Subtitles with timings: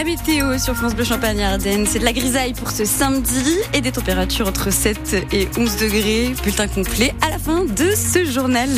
[0.00, 3.82] La météo sur France Bleu Champagne Ardennes, c'est de la grisaille pour ce samedi et
[3.82, 6.34] des températures entre 7 et 11 degrés.
[6.42, 8.70] Bulletin complet à la fin de ce journal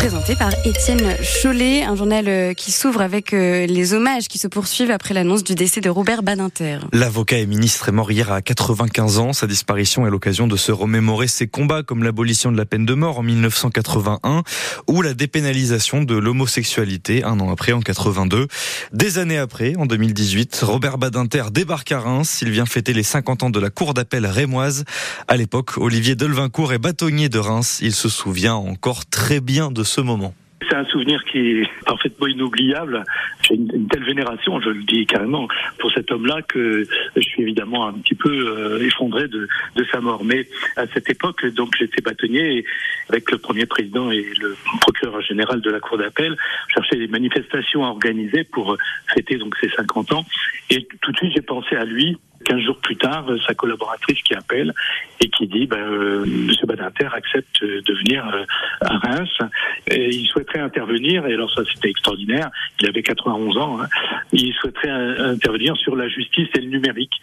[0.00, 4.48] présenté par Étienne Chollet, un journal euh, qui s'ouvre avec euh, les hommages qui se
[4.48, 6.78] poursuivent après l'annonce du décès de Robert Badinter.
[6.94, 9.34] L'avocat et ministre est mort hier à 95 ans.
[9.34, 12.94] Sa disparition est l'occasion de se remémorer ses combats comme l'abolition de la peine de
[12.94, 14.42] mort en 1981
[14.88, 18.48] ou la dépénalisation de l'homosexualité un an après en 82.
[18.94, 20.29] Des années après, en 2018,
[20.62, 22.40] Robert Badinter débarque à Reims.
[22.42, 24.84] Il vient fêter les 50 ans de la cour d'appel rémoise.
[25.28, 27.78] À l'époque, Olivier Delvincourt est bâtonnier de Reims.
[27.82, 30.34] Il se souvient encore très bien de ce moment.
[30.70, 33.04] C'est un souvenir qui est parfaitement inoubliable.
[33.42, 37.88] J'ai une, telle vénération, je le dis carrément, pour cet homme-là que je suis évidemment
[37.88, 40.24] un petit peu euh, effondré de, de, sa mort.
[40.24, 40.46] Mais
[40.76, 42.64] à cette époque, donc j'étais bâtonnier
[43.08, 46.36] avec le premier président et le procureur général de la cour d'appel,
[46.72, 48.76] cherchais des manifestations à organiser pour
[49.12, 50.24] fêter donc ses 50 ans.
[50.70, 54.34] Et tout de suite, j'ai pensé à lui 15 jours plus tard, sa collaboratrice qui
[54.34, 54.72] appelle
[55.20, 58.44] et qui dit ben, euh, Monsieur Badinter accepte de venir euh,
[58.80, 59.38] à Reims
[59.86, 61.26] et il souhaiterait intervenir.
[61.26, 62.50] Et alors ça c'était extraordinaire.
[62.80, 63.80] Il avait 91 ans.
[63.82, 63.88] Hein.
[64.32, 67.20] Il souhaiterait intervenir sur la justice et le numérique.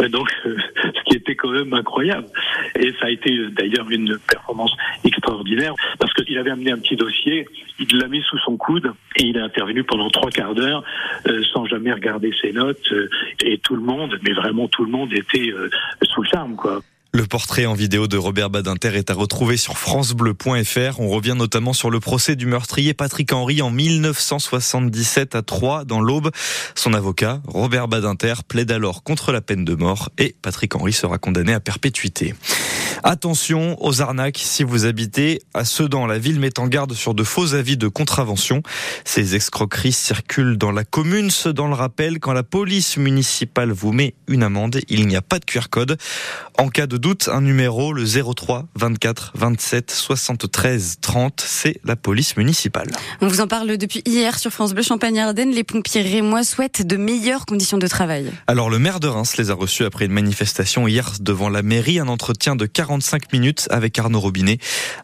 [0.00, 2.26] Euh, donc, ce qui était quand même incroyable.
[2.78, 7.46] Et ça a été d'ailleurs une performance extraordinaire parce qu'il avait amené un petit dossier,
[7.78, 10.84] il l'a mis sous son coude et il a intervenu pendant trois quarts d'heure
[11.26, 12.92] euh, sans jamais regarder ses notes.
[12.92, 13.08] Euh,
[13.44, 15.52] et tout le monde, mais vraiment tout le monde était
[16.02, 16.80] sous le charme, quoi.
[17.18, 21.00] Le portrait en vidéo de Robert Badinter est à retrouver sur francebleu.fr.
[21.00, 26.00] On revient notamment sur le procès du meurtrier Patrick Henry en 1977 à Troyes, dans
[26.00, 26.30] l'Aube.
[26.76, 31.18] Son avocat, Robert Badinter, plaide alors contre la peine de mort et Patrick Henry sera
[31.18, 32.36] condamné à perpétuité.
[33.04, 36.06] Attention aux arnaques si vous habitez à Sedan.
[36.06, 38.62] La ville met en garde sur de faux avis de contravention.
[39.04, 41.30] Ces escroqueries circulent dans la commune.
[41.30, 45.38] Sedan le rappelle, quand la police municipale vous met une amende, il n'y a pas
[45.38, 45.96] de QR code.
[46.58, 52.36] En cas de doute, un numéro, le 03 24 27 73 30, c'est la police
[52.36, 52.90] municipale.
[53.20, 55.52] On vous en parle depuis hier sur France Bleu Champagne-Ardenne.
[55.52, 58.32] Les pompiers rémois souhaitent de meilleures conditions de travail.
[58.46, 62.00] Alors le maire de Reims les a reçus après une manifestation hier devant la mairie,
[62.00, 64.56] un entretien de 40 45 minutes avec Arnaud Robinet.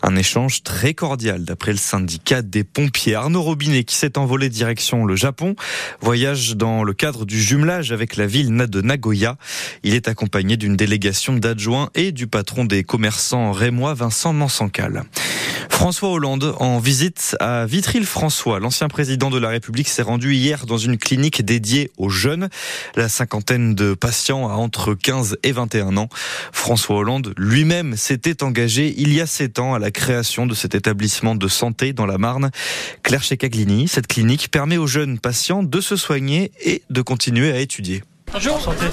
[0.03, 3.15] Un échange très cordial d'après le syndicat des pompiers.
[3.15, 5.55] Arnaud Robinet qui s'est envolé direction le Japon,
[6.01, 9.37] voyage dans le cadre du jumelage avec la ville de Nagoya.
[9.83, 15.05] Il est accompagné d'une délégation d'adjoints et du patron des commerçants rémois Vincent Mansancal.
[15.75, 18.61] François Hollande en visite à Vitry-le-François.
[18.61, 22.49] L'ancien président de la République s'est rendu hier dans une clinique dédiée aux jeunes.
[22.95, 26.09] La cinquantaine de patients a entre 15 et 21 ans.
[26.53, 30.75] François Hollande lui-même s'était engagé il y a sept ans à la création de cet
[30.75, 32.51] établissement de santé dans la Marne.
[33.03, 37.59] Claire Checaglini, cette clinique permet aux jeunes patients de se soigner et de continuer à
[37.59, 38.05] étudier.
[38.33, 38.61] Bonjour.
[38.61, 38.87] Santé.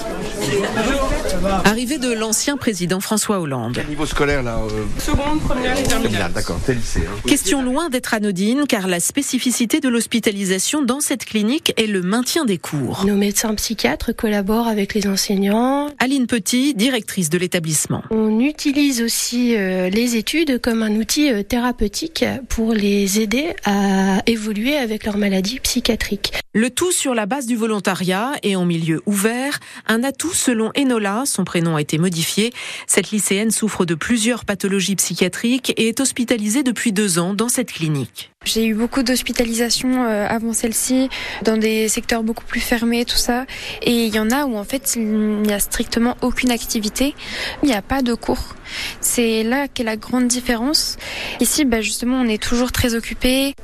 [1.64, 3.82] Arrivée de l'ancien président François Hollande.
[3.88, 6.32] niveau scolaire là euh, Seconde, première et terminale.
[6.32, 7.00] D'accord, c'est lycée.
[7.00, 7.20] Hein.
[7.26, 12.44] Question loin d'être anodine car la spécificité de l'hospitalisation dans cette clinique est le maintien
[12.44, 13.04] des cours.
[13.06, 15.88] Nos médecins psychiatres collaborent avec les enseignants.
[15.98, 18.02] Aline Petit, directrice de l'établissement.
[18.10, 24.22] On utilise aussi euh, les études comme un outil euh, thérapeutique pour les aider à
[24.26, 26.32] évoluer avec leur maladie psychiatrique.
[26.54, 31.21] Le tout sur la base du volontariat et en milieu ouvert, un atout selon Enola,
[31.30, 32.52] son prénom a été modifié.
[32.86, 37.72] Cette lycéenne souffre de plusieurs pathologies psychiatriques et est hospitalisée depuis deux ans dans cette
[37.72, 38.31] clinique.
[38.44, 41.08] J'ai eu beaucoup d'hospitalisations euh, avant celle-ci,
[41.42, 43.46] dans des secteurs beaucoup plus fermés, tout ça.
[43.82, 47.14] Et il y en a où en fait il n'y a strictement aucune activité,
[47.62, 48.54] il n'y a pas de cours.
[49.00, 50.96] C'est là qu'est la grande différence.
[51.40, 53.54] Ici, bah, justement, on est toujours très occupé.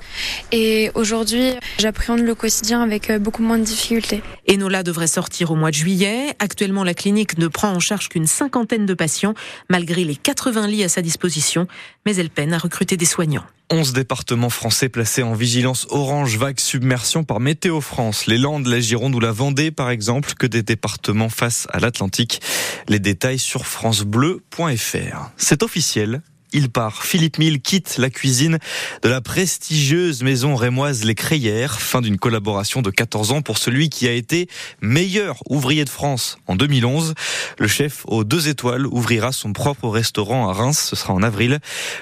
[0.53, 4.23] Et aujourd'hui, j'appréhende le quotidien avec euh, beaucoup moins de difficultés.
[4.51, 6.35] Enola devrait sortir au mois de juillet.
[6.39, 9.35] Actuellement, la clinique ne prend en charge qu'une cinquantaine de patients,
[9.69, 11.67] malgré les 80 lits à sa disposition.
[12.07, 13.45] Mais elle peine à recruter des soignants.
[13.71, 18.27] 11 départements français placés en vigilance orange vague submersion par Météo France.
[18.27, 22.41] Les Landes, la Gironde ou la Vendée, par exemple, que des départements face à l'Atlantique.
[22.89, 25.31] Les détails sur francebleu.fr.
[25.37, 26.23] C'est officiel.
[26.53, 27.05] Il part.
[27.05, 28.59] Philippe Mille quitte la cuisine
[29.03, 31.81] de la prestigieuse maison rémoise Les Crayères.
[31.81, 34.49] Fin d'une collaboration de 14 ans pour celui qui a été
[34.81, 37.15] meilleur ouvrier de France en 2011.
[37.59, 40.87] Le chef aux deux étoiles ouvrira son propre restaurant à Reims.
[40.89, 41.59] Ce sera en avril.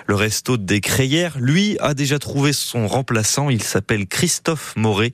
[0.07, 3.51] Le resto des Crayères, lui, a déjà trouvé son remplaçant.
[3.51, 5.13] Il s'appelle Christophe Moret.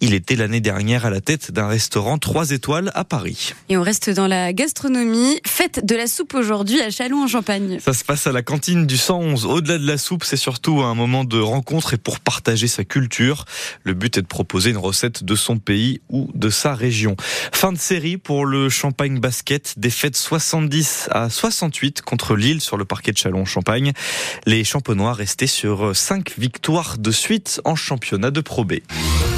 [0.00, 3.54] Il était l'année dernière à la tête d'un restaurant 3 étoiles à Paris.
[3.68, 5.40] Et on reste dans la gastronomie.
[5.46, 7.78] Fête de la soupe aujourd'hui à Châlons en Champagne.
[7.80, 10.94] Ça se passe à la cantine du 111, au-delà de la soupe, c'est surtout un
[10.94, 13.44] moment de rencontre et pour partager sa culture.
[13.84, 17.14] Le but est de proposer une recette de son pays ou de sa région.
[17.52, 22.86] Fin de série pour le Champagne Basket, défaite 70 à 68 contre Lille sur le
[22.86, 23.92] parquet de Chalon-Champagne.
[24.46, 28.74] Les champenois restaient sur 5 victoires de suite en championnat de Pro B.